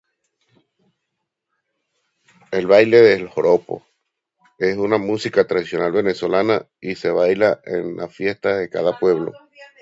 El 2.51 2.65
baile 2.65 3.01
del 3.03 3.27
Joropo. 3.27 3.85
Es 4.57 4.75
una 4.77 4.97
música 4.97 5.45
tradicional 5.45 5.91
venezolana 5.91 6.67
y 6.79 6.95
se 6.95 7.11
baila 7.11 7.61
en 7.65 7.97
las 7.97 8.11
fiestas 8.11 8.57
de 8.57 8.69
cada 8.71 8.97
pueblo. 8.97 9.31